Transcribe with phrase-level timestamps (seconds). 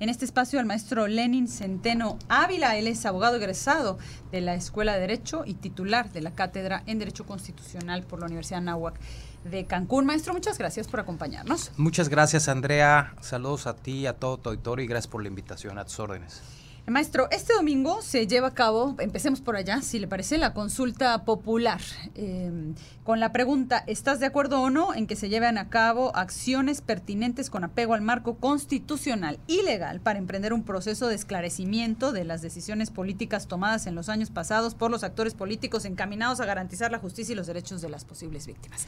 [0.00, 2.76] en este espacio al maestro Lenin Centeno Ávila.
[2.76, 3.98] Él es abogado egresado
[4.30, 8.26] de la Escuela de Derecho y titular de la Cátedra en Derecho Constitucional por la
[8.26, 8.98] Universidad Nahuac
[9.44, 10.06] de Cancún.
[10.06, 11.72] Maestro, muchas gracias por acompañarnos.
[11.76, 13.14] Muchas gracias, Andrea.
[13.20, 16.42] Saludos a ti, a todo tu auditorio y gracias por la invitación a tus órdenes.
[16.90, 21.26] Maestro, este domingo se lleva a cabo, empecemos por allá, si le parece, la consulta
[21.26, 21.82] popular,
[22.14, 22.72] eh,
[23.04, 26.80] con la pregunta, ¿estás de acuerdo o no en que se lleven a cabo acciones
[26.80, 32.24] pertinentes con apego al marco constitucional y legal para emprender un proceso de esclarecimiento de
[32.24, 36.90] las decisiones políticas tomadas en los años pasados por los actores políticos encaminados a garantizar
[36.90, 38.86] la justicia y los derechos de las posibles víctimas?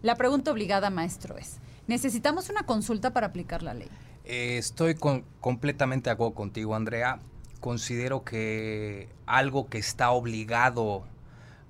[0.00, 1.56] La pregunta obligada, maestro, es,
[1.88, 3.88] ¿necesitamos una consulta para aplicar la ley?
[4.24, 7.18] Eh, estoy completamente de acuerdo contigo, Andrea
[7.62, 11.04] considero que algo que está obligado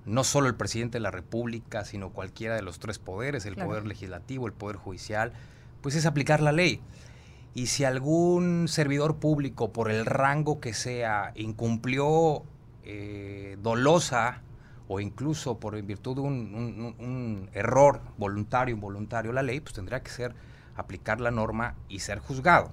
[0.05, 3.85] no solo el presidente de la República, sino cualquiera de los tres poderes, el poder
[3.85, 5.31] legislativo, el poder judicial,
[5.81, 6.81] pues es aplicar la ley.
[7.53, 12.43] Y si algún servidor público, por el rango que sea, incumplió
[12.83, 14.41] eh, dolosa
[14.87, 19.75] o incluso por en virtud de un, un error voluntario o involuntario la ley, pues
[19.75, 20.33] tendría que ser
[20.75, 22.71] aplicar la norma y ser juzgado.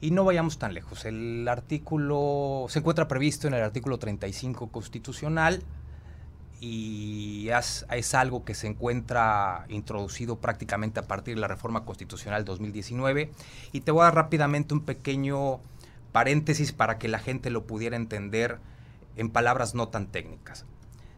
[0.00, 1.04] Y no vayamos tan lejos.
[1.04, 5.62] El artículo se encuentra previsto en el artículo 35 constitucional
[6.60, 13.32] y es, algo que se encuentra introducido prácticamente a partir de la reforma constitucional 2019.
[13.72, 15.60] Y te voy a dar rápidamente un pequeño
[16.12, 18.58] paréntesis para que la gente lo pudiera entender
[19.16, 20.64] en palabras no tan técnicas.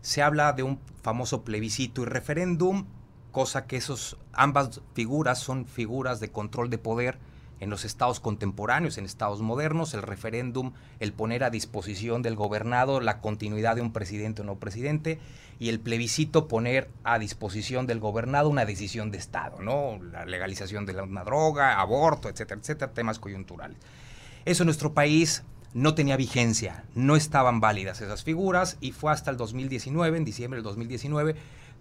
[0.03, 2.87] Se habla de un famoso plebiscito y referéndum,
[3.31, 7.19] cosa que esos, ambas figuras son figuras de control de poder
[7.61, 13.01] en los estados contemporáneos, en estados modernos, el referéndum, el poner a disposición del gobernado
[13.01, 15.21] la continuidad de un presidente o no presidente,
[15.59, 20.03] y el plebiscito poner a disposición del gobernado una decisión de Estado, ¿no?
[20.03, 23.77] La legalización de una droga, aborto, etcétera, etcétera, temas coyunturales.
[24.47, 25.43] Eso en nuestro país
[25.75, 30.57] no tenía vigencia, no estaban válidas esas figuras, y fue hasta el 2019, en diciembre
[30.57, 31.37] del 2019,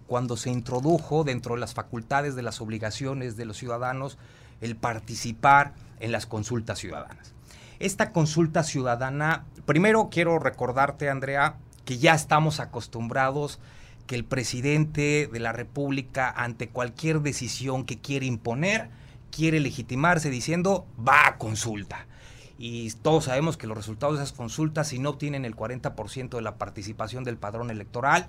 [0.06, 4.18] cuando se introdujo dentro de las facultades de las obligaciones de los ciudadanos
[4.60, 7.34] el participar en las consultas ciudadanas.
[7.78, 13.58] Esta consulta ciudadana, primero quiero recordarte, Andrea, que ya estamos acostumbrados
[14.06, 18.90] que el presidente de la República, ante cualquier decisión que quiere imponer,
[19.30, 22.06] quiere legitimarse diciendo va a consulta.
[22.58, 26.42] Y todos sabemos que los resultados de esas consultas, si no obtienen el 40% de
[26.42, 28.26] la participación del padrón electoral,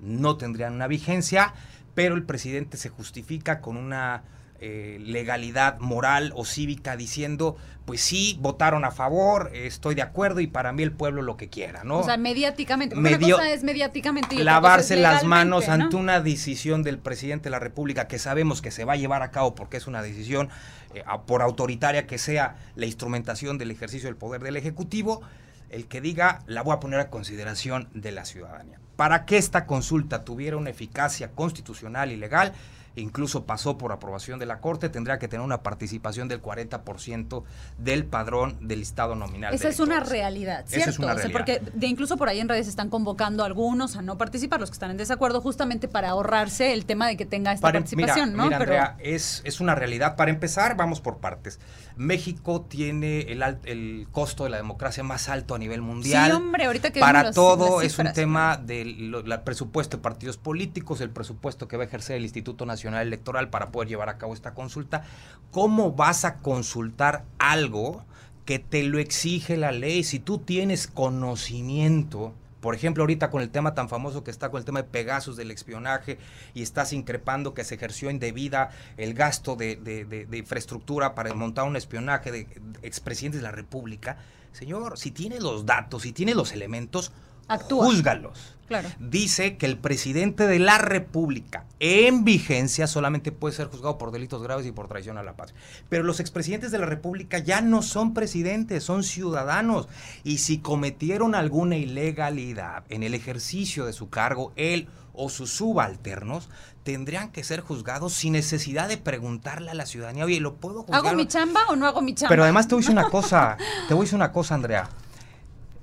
[0.00, 1.52] no tendrían una vigencia,
[1.94, 4.22] pero el presidente se justifica con una
[4.66, 10.46] eh, legalidad moral o cívica diciendo, pues sí, votaron a favor, estoy de acuerdo y
[10.46, 11.98] para mí el pueblo lo que quiera, ¿no?
[11.98, 12.96] O sea, mediáticamente.
[12.96, 18.08] una cosa es mediáticamente lavarse las manos ante una decisión del presidente de la República
[18.08, 20.48] que sabemos que se va a llevar a cabo porque es una decisión
[20.94, 25.20] eh, por autoritaria que sea la instrumentación del ejercicio del poder del Ejecutivo,
[25.68, 28.80] el que diga la voy a poner a consideración de la ciudadanía.
[28.96, 32.54] Para que esta consulta tuviera una eficacia constitucional y legal,
[32.96, 37.42] incluso pasó por aprobación de la Corte, tendría que tener una participación del 40%
[37.78, 39.54] del padrón del listado nominal.
[39.54, 40.90] Esa es una realidad, ¿cierto?
[40.90, 41.32] es una realidad.
[41.32, 44.70] porque de incluso por ahí en redes están convocando a algunos a no participar, los
[44.70, 48.44] que están en desacuerdo, justamente para ahorrarse el tema de que tenga esta participación, ¿no?
[48.44, 50.16] Mira, Andrea, es, es una realidad.
[50.16, 51.58] Para empezar, vamos por partes.
[51.96, 56.30] México tiene el, el costo de la democracia más alto a nivel mundial.
[56.30, 61.10] Sí, hombre, ahorita que Para todo es un tema del presupuesto de partidos políticos, el
[61.10, 64.54] presupuesto que va a ejercer el Instituto Nacional Electoral para poder llevar a cabo esta
[64.54, 65.04] consulta.
[65.50, 68.04] ¿Cómo vas a consultar algo
[68.44, 70.04] que te lo exige la ley?
[70.04, 74.58] Si tú tienes conocimiento, por ejemplo, ahorita con el tema tan famoso que está con
[74.58, 76.18] el tema de Pegasus, del espionaje,
[76.54, 81.76] y estás increpando que se ejerció indebida el gasto de, de infraestructura para montar un
[81.76, 82.48] espionaje de
[82.82, 84.18] expresidentes de la República.
[84.52, 87.12] Señor, si tiene los datos, si tiene los elementos,
[87.48, 87.86] Actúa.
[87.86, 88.54] júzgalos.
[88.66, 88.88] Claro.
[88.98, 94.42] Dice que el presidente de la República en vigencia solamente puede ser juzgado por delitos
[94.42, 95.52] graves y por traición a la paz.
[95.90, 99.88] Pero los expresidentes de la República ya no son presidentes, son ciudadanos.
[100.22, 106.48] Y si cometieron alguna ilegalidad en el ejercicio de su cargo, él o sus subalternos
[106.84, 111.06] tendrían que ser juzgados sin necesidad de preguntarle a la ciudadanía, oye, ¿lo puedo juzgar?
[111.06, 112.30] ¿Hago mi chamba o no hago mi chamba?
[112.30, 113.56] Pero además te voy a decir una cosa,
[113.88, 114.88] te voy a decir una cosa, Andrea.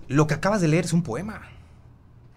[0.07, 1.41] Lo que acabas de leer es un poema.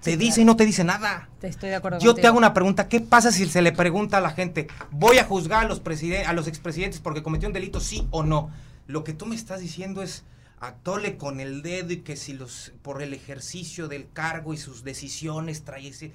[0.05, 1.31] Te dice y no te dice nada.
[1.41, 1.99] Te estoy de acuerdo.
[1.99, 2.89] Yo te hago una pregunta.
[2.89, 5.81] ¿Qué pasa si se le pregunta a la gente, voy a juzgar a los,
[6.27, 8.51] a los expresidentes porque cometió un delito, sí o no?
[8.87, 10.25] Lo que tú me estás diciendo es,
[10.61, 14.85] atole con el dedo y que si los, por el ejercicio del cargo y sus
[14.85, 16.13] decisiones trae ese...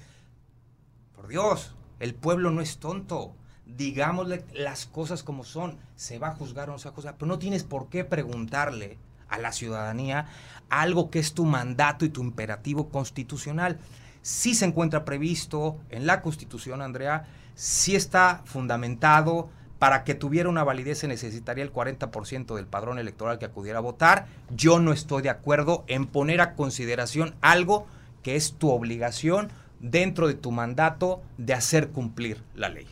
[1.16, 3.34] Por Dios, el pueblo no es tonto.
[3.66, 5.78] Digámosle las cosas como son.
[5.96, 7.16] Se va a juzgar o no se va a juzgar.
[7.18, 8.98] Pero no tienes por qué preguntarle
[9.30, 10.26] a la ciudadanía
[10.70, 13.78] algo que es tu mandato y tu imperativo constitucional.
[14.22, 19.50] Sí se encuentra previsto en la Constitución, Andrea, sí está fundamentado.
[19.78, 23.82] Para que tuviera una validez se necesitaría el 40% del padrón electoral que acudiera a
[23.82, 24.26] votar.
[24.54, 27.86] Yo no estoy de acuerdo en poner a consideración algo
[28.22, 29.48] que es tu obligación
[29.80, 32.86] dentro de tu mandato de hacer cumplir la ley.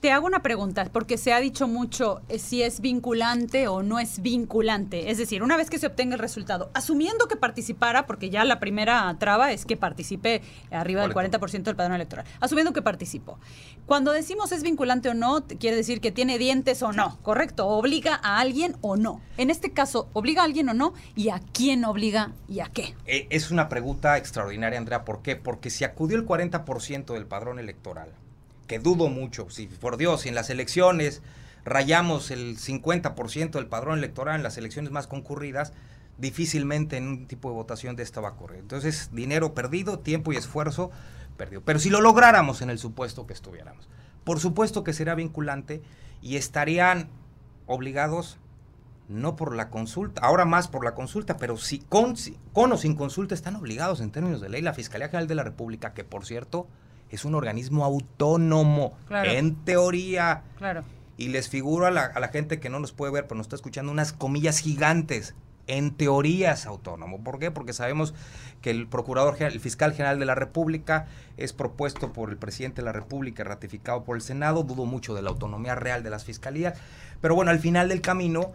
[0.00, 3.98] Te hago una pregunta, porque se ha dicho mucho eh, si es vinculante o no
[3.98, 5.10] es vinculante.
[5.10, 8.60] Es decir, una vez que se obtenga el resultado, asumiendo que participara, porque ya la
[8.60, 10.40] primera traba es que participe
[10.70, 13.40] arriba del 40% del padrón electoral, asumiendo que participó.
[13.86, 17.66] Cuando decimos es vinculante o no, quiere decir que tiene dientes o no, ¿correcto?
[17.66, 19.20] ¿Obliga a alguien o no?
[19.36, 20.94] En este caso, ¿obliga a alguien o no?
[21.16, 22.94] ¿Y a quién obliga y a qué?
[23.04, 25.04] Eh, es una pregunta extraordinaria, Andrea.
[25.04, 25.34] ¿Por qué?
[25.34, 28.12] Porque si acudió el 40% del padrón electoral,
[28.68, 31.22] que dudo mucho, si por Dios, si en las elecciones
[31.64, 35.72] rayamos el 50% del padrón electoral en las elecciones más concurridas,
[36.18, 38.60] difícilmente en un tipo de votación de esta va a correr.
[38.60, 40.90] Entonces, dinero perdido, tiempo y esfuerzo
[41.36, 41.62] perdido.
[41.64, 43.88] Pero si lo lográramos en el supuesto que estuviéramos,
[44.24, 45.82] por supuesto que será vinculante
[46.20, 47.08] y estarían
[47.66, 48.38] obligados
[49.08, 52.14] no por la consulta, ahora más por la consulta, pero si con,
[52.52, 55.44] con o sin consulta están obligados en términos de ley la Fiscalía General de la
[55.44, 56.66] República, que por cierto
[57.10, 60.42] es un organismo autónomo, en teoría.
[60.58, 60.84] Claro.
[61.16, 63.90] Y les figuro a la, gente que no nos puede ver, pero nos está escuchando
[63.90, 65.34] unas comillas gigantes.
[65.66, 67.22] En teoría es autónomo.
[67.22, 67.50] ¿Por qué?
[67.50, 68.14] Porque sabemos
[68.62, 71.06] que el procurador, el fiscal general de la República
[71.36, 74.62] es propuesto por el presidente de la República, ratificado por el Senado.
[74.62, 76.78] Dudo mucho de la autonomía real de las fiscalías.
[77.20, 78.52] Pero bueno, al final del camino,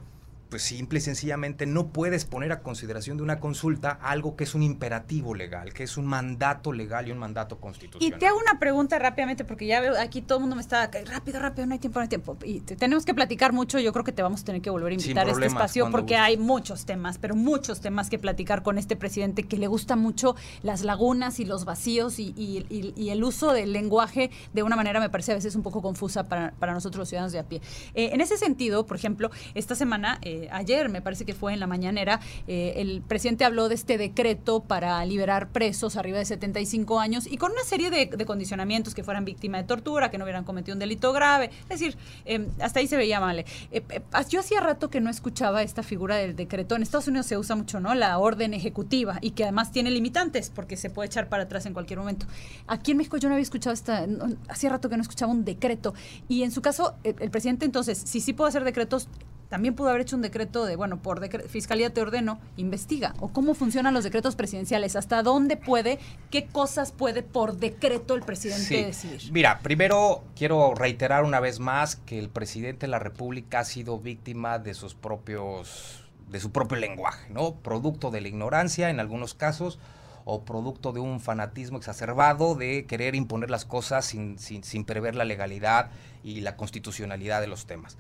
[0.53, 4.53] pues simple y sencillamente no puedes poner a consideración de una consulta algo que es
[4.53, 8.15] un imperativo legal, que es un mandato legal y un mandato constitucional.
[8.15, 10.91] Y te hago una pregunta rápidamente, porque ya veo aquí todo el mundo me está,
[11.07, 12.38] rápido, rápido, no hay tiempo, no hay tiempo.
[12.45, 14.94] Y tenemos que platicar mucho, yo creo que te vamos a tener que volver a
[14.94, 18.95] invitar a este espacio, porque hay muchos temas, pero muchos temas que platicar con este
[18.95, 24.29] presidente que le gusta mucho las lagunas y los vacíos y, el uso del lenguaje
[24.53, 27.39] de una manera me parece a veces un poco confusa para, nosotros los ciudadanos de
[27.39, 27.59] a pie.
[27.95, 30.19] Eh, en ese sentido, por ejemplo, esta semana...
[30.21, 33.98] Eh, ayer, me parece que fue en la mañanera, eh, el presidente habló de este
[33.98, 39.04] decreto para liberar presos arriba de 75 años y con una serie de, condicionamientos que
[39.04, 41.50] fueran víctima de tortura, que no hubieran cometido un delito grave.
[41.63, 43.40] Es decir, em, hasta ahí se veía mal.
[43.40, 46.75] Eh, eh, yo hacía rato que no escuchaba esta figura del decreto.
[46.75, 47.94] En Estados Unidos se usa mucho, ¿no?
[47.96, 51.74] La orden ejecutiva y que además tiene limitantes porque se puede echar para atrás en
[51.74, 52.25] cualquier momento.
[52.68, 54.06] Aquí en México yo no había escuchado esta,
[54.48, 55.94] hacía rato que no escuchaba un decreto.
[56.28, 59.07] Y en su caso, el presidente entonces, si sí puede hacer decretos,
[59.53, 63.13] también pudo haber hecho un decreto de, bueno, por Fiscalía te ordeno, investiga.
[63.19, 66.00] O cómo funcionan los decretos presidenciales, hasta dónde puede,
[66.31, 69.31] qué cosas puede por decreto el presidente decidir.
[69.31, 74.00] Mira, primero quiero reiterar una vez más que el presidente de la República ha sido
[74.00, 77.53] víctima de sus propios, de su propio lenguaje, ¿no?
[77.53, 79.77] Producto de la ignorancia en algunos casos
[80.25, 85.13] o producto de un fanatismo exacerbado de querer imponer las cosas sin, sin, sin prever
[85.13, 85.91] la legalidad
[86.23, 88.00] y la constitucionalidad de los temas.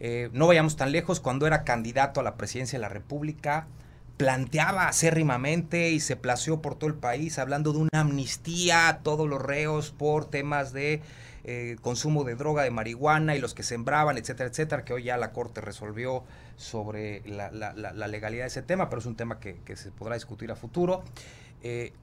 [0.00, 3.66] Eh, no vayamos tan lejos, cuando era candidato a la presidencia de la República,
[4.16, 9.28] planteaba acérrimamente y se plació por todo el país hablando de una amnistía a todos
[9.28, 11.00] los reos por temas de
[11.44, 15.16] eh, consumo de droga, de marihuana y los que sembraban, etcétera, etcétera, que hoy ya
[15.16, 16.22] la Corte resolvió
[16.56, 17.50] sobre la,
[18.08, 21.02] legalidad de ese tema, pero es un tema que, se podrá discutir a futuro.
[21.62, 21.94] Eh,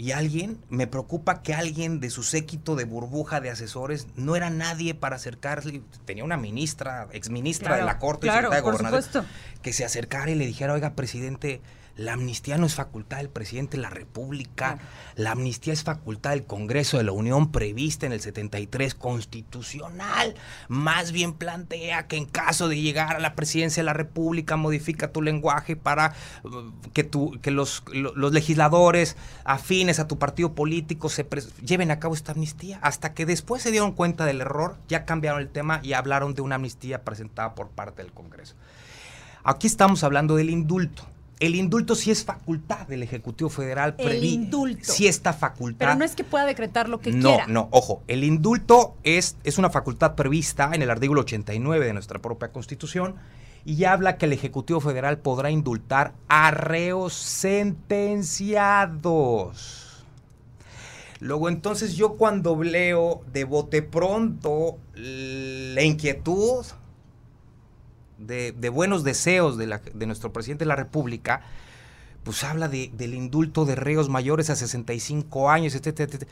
[0.00, 4.48] y alguien, me preocupa que alguien de su séquito de burbuja de asesores no era
[4.48, 5.82] nadie para acercarse.
[6.04, 10.72] Tenía una ministra, exministra de la Corte claro, y que se acercara y le dijera,
[10.72, 11.60] oiga, presidente,
[11.98, 14.78] la amnistía no es facultad del presidente de la República,
[15.16, 20.34] la amnistía es facultad del Congreso de la Unión prevista en el 73 constitucional.
[20.68, 25.10] Más bien plantea que en caso de llegar a la presidencia de la República modifica
[25.10, 26.14] tu lenguaje para
[26.44, 31.26] uh, que, tu, que los, los legisladores afines a tu partido político se
[31.64, 32.78] lleven a cabo esta amnistía.
[32.80, 36.42] Hasta que después se dieron cuenta del error, ya cambiaron el tema y hablaron de
[36.42, 38.54] una amnistía presentada por parte del Congreso.
[39.42, 41.04] Aquí estamos hablando del indulto.
[41.40, 43.94] El indulto sí es facultad del Ejecutivo Federal.
[43.98, 44.92] El indulto.
[44.92, 45.78] Sí está facultad.
[45.78, 47.46] Pero no es que pueda decretar lo que quiera.
[47.46, 48.02] No, no, ojo.
[48.08, 53.14] El indulto es, es una facultad prevista en el artículo 89 de nuestra propia Constitución
[53.64, 60.04] y habla que el Ejecutivo Federal podrá indultar a reos sentenciados.
[61.20, 66.64] Luego entonces yo cuando leo de bote pronto la inquietud
[68.18, 71.42] de, buenos deseos de, nuestro presidente de la República,
[72.24, 76.26] pues habla del indulto de reos mayores a 65 años, etcétera,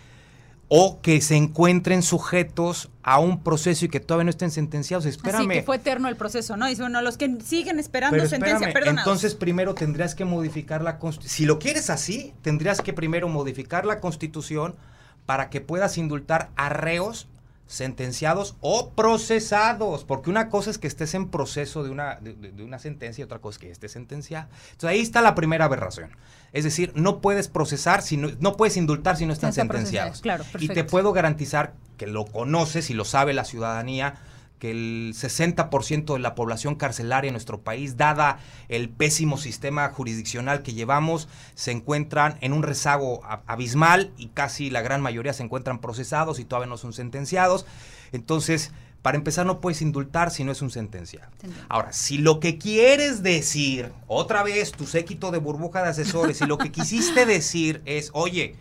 [0.68, 5.06] o que se encuentren sujetos a un proceso y que todavía no estén sentenciados.
[5.06, 5.42] Espérame.
[5.42, 6.66] Así que fue eterno el proceso, ¿no?
[6.66, 8.98] Dice, bueno, los que siguen esperando sentencia, perdón.
[8.98, 11.36] Entonces primero tendrías que modificar la Constitución.
[11.36, 14.74] Si lo quieres así, tendrías que primero modificar la Constitución
[15.24, 17.28] para que puedas indultar a reos
[17.66, 22.78] sentenciados o procesados, porque una cosa es que estés en proceso de una, de, una
[22.78, 24.48] sentencia y otra cosa es que estés sentenciado.
[24.72, 26.10] Entonces ahí está la primera aberración.
[26.52, 30.20] Es decir, no puedes procesar, si no, no puedes indultar si no están sentenciados.
[30.20, 34.14] Claro, y te puedo garantizar que lo conoces y lo sabe la ciudadanía,
[34.58, 40.62] que el 60% de la población carcelaria en nuestro país, dada el pésimo sistema jurisdiccional
[40.62, 45.80] que llevamos, se encuentran en un rezago abismal y casi la gran mayoría se encuentran
[45.80, 47.66] procesados y todavía no son sentenciados.
[48.12, 48.72] Entonces,
[49.02, 51.30] para empezar, no puedes indultar si no es un sentenciado.
[51.68, 56.46] Ahora, si lo que quieres decir, otra vez tu séquito de burbuja de asesores, si
[56.46, 58.56] lo que quisiste decir es, oye,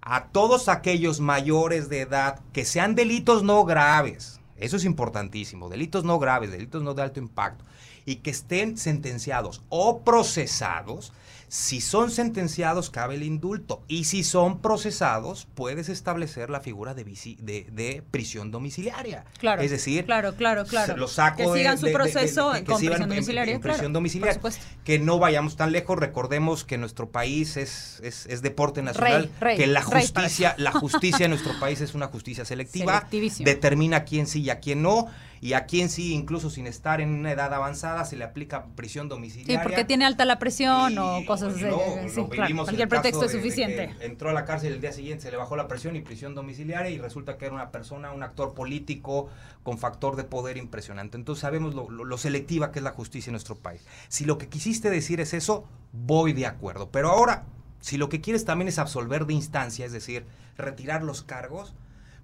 [0.00, 5.68] a todos aquellos mayores de edad que sean delitos no graves, eso es importantísimo.
[5.68, 7.64] Delitos no graves, delitos no de alto impacto.
[8.04, 11.12] Y que estén sentenciados o procesados
[11.48, 13.82] si son sentenciados, cabe el indulto.
[13.86, 19.24] Y si son procesados, puedes establecer la figura de, de, prisión domiciliaria.
[19.38, 19.62] Claro.
[19.62, 20.96] Es decir, claro, claro, claro.
[20.96, 23.60] Lo saco que sigan su proceso en prisión domiciliaria.
[23.60, 24.40] prisión domiciliaria.
[24.84, 25.98] Que no vayamos tan lejos.
[25.98, 29.30] Recordemos que nuestro país es, es, deporte nacional.
[29.56, 33.06] que la justicia, la justicia en nuestro país es una justicia selectiva.
[33.38, 35.08] Determina quién sí y a quién no
[35.40, 39.08] y a quien sí, incluso sin estar en una edad avanzada, se le aplica prisión
[39.08, 39.58] domiciliaria.
[39.58, 41.66] Sí, porque tiene alta la presión o cosas así.
[42.08, 43.94] sí, cualquier pretexto es suficiente.
[44.00, 46.90] entró a la cárcel el día siguiente, se le bajó la presión y prisión domiciliaria
[46.90, 49.28] y resulta que era una persona, un actor político
[49.62, 51.16] con factor de poder impresionante.
[51.16, 53.84] Entonces sabemos lo, lo selectiva que es la justicia en nuestro país.
[54.08, 56.90] Si lo que quisiste decir es eso, voy de acuerdo.
[56.90, 57.44] Pero ahora,
[57.80, 60.24] si lo que quieres también es absolver de instancia, es decir,
[60.56, 61.74] retirar los cargos,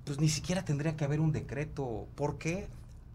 [0.05, 2.07] pues ni siquiera tendría que haber un decreto.
[2.15, 2.69] ¿Por qué?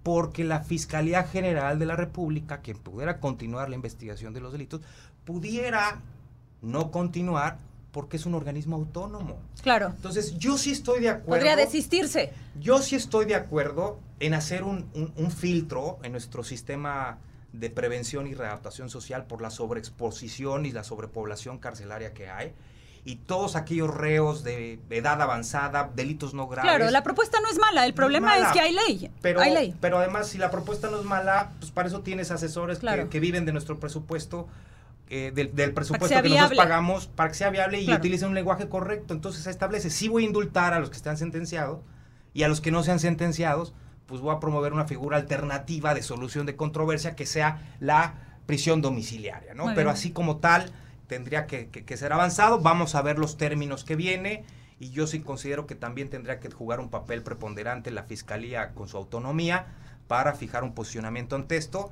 [0.07, 4.79] porque la Fiscalía General de la República, que pudiera continuar la investigación de los delitos,
[5.25, 6.01] pudiera
[6.61, 7.57] no continuar
[7.91, 9.37] porque es un organismo autónomo.
[9.61, 9.87] Claro.
[9.87, 11.43] Entonces, yo sí estoy de acuerdo.
[11.43, 12.31] Podría desistirse.
[12.57, 17.17] Yo sí estoy de acuerdo en hacer un, un filtro en nuestro sistema
[17.51, 22.53] de prevención y readaptación social por la sobreexposición y la sobrepoblación carcelaria que hay
[23.07, 26.69] y todos aquellos reos de edad avanzada, delitos no graves.
[26.69, 29.09] Claro, la propuesta no es mala, el problema es que hay ley.
[29.21, 29.75] Pero, hay ley.
[29.79, 33.45] pero además, si la propuesta no es mala, pues para eso tienes asesores que, viven
[33.45, 34.49] de nuestro presupuesto.
[35.09, 39.13] Eh, del, presupuesto que, nosotros pagamos para que sea viable y utilicen un lenguaje correcto.
[39.13, 41.79] Entonces se establece, sí voy a indultar a los que están sentenciados
[42.33, 43.73] y a los que no sean sentenciados,
[44.05, 48.15] pues voy a promover una figura alternativa de solución de controversia que sea la
[48.47, 49.71] prisión domiciliaria, ¿no?
[49.75, 50.73] Pero así como tal,
[51.07, 52.59] tendría que, ser avanzado.
[52.59, 54.45] Vamos a ver los términos que viene.
[54.79, 58.87] Y yo sí considero que también tendría que jugar un papel preponderante la Fiscalía con
[58.87, 59.65] su autonomía
[60.07, 61.91] para fijar un posicionamiento ante esto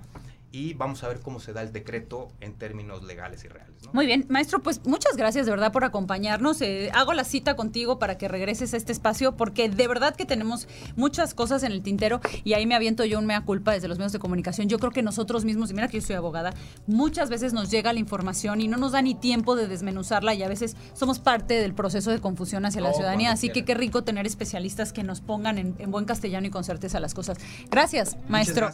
[0.55, 3.75] y vamos a ver cómo se da el decreto en términos legales y reales.
[3.91, 6.62] Muy bien, maestro, pues muchas gracias de verdad por acompañarnos.
[6.62, 10.24] Eh, hago la cita contigo para que regreses a este espacio porque de verdad que
[10.24, 13.89] tenemos muchas cosas en el tintero y ahí me aviento yo un mea culpa desde
[13.89, 14.69] los medios de comunicación.
[14.69, 16.53] Yo creo que nosotros mismos, y mira que yo soy abogada,
[16.88, 20.43] muchas veces nos llega la información y no nos da ni tiempo de desmenuzarla y
[20.43, 23.33] a veces somos parte del proceso de confusión hacia la ciudadanía.
[23.33, 27.01] Así que qué rico tener especialistas que nos pongan en, buen castellano y con certeza
[27.01, 27.39] las cosas.
[27.69, 28.71] Gracias, maestro.